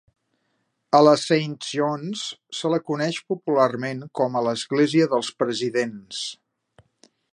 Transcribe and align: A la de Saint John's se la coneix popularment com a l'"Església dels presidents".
A 0.99 1.01
la 1.07 1.11
de 1.17 1.19
Saint 1.23 1.51
John's 1.65 2.23
se 2.61 2.71
la 2.75 2.79
coneix 2.87 3.19
popularment 3.33 4.01
com 4.21 4.39
a 4.39 4.43
l'"Església 4.47 5.11
dels 5.13 5.31
presidents". 5.43 6.27